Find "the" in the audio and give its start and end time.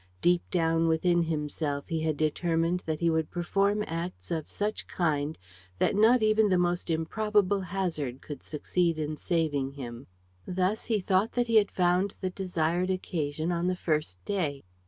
6.49-6.57, 12.19-12.31, 13.67-13.75